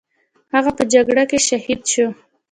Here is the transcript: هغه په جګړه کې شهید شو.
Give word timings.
هغه 0.55 0.71
په 0.77 0.83
جګړه 0.93 1.23
کې 1.29 1.39
شهید 1.47 1.81
شو. 1.91 2.07